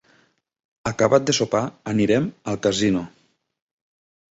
Acabat 0.93 1.29
de 1.29 1.37
sopar 1.41 1.63
anirem 1.95 2.29
al 2.55 2.61
casino. 2.67 3.09